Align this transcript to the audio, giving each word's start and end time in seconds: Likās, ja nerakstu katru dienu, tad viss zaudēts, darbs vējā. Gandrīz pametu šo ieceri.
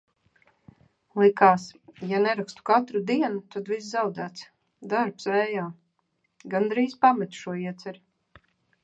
Likās, 1.23 1.65
ja 2.11 2.21
nerakstu 2.23 2.65
katru 2.69 3.01
dienu, 3.11 3.41
tad 3.57 3.69
viss 3.73 3.91
zaudēts, 3.97 4.47
darbs 4.95 5.29
vējā. 5.35 5.67
Gandrīz 6.55 6.97
pametu 7.05 7.43
šo 7.43 7.55
ieceri. 7.67 8.05